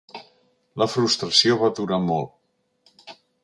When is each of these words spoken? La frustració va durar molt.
La 0.83 0.87
frustració 0.93 1.59
va 1.65 1.71
durar 1.81 2.03
molt. 2.09 3.17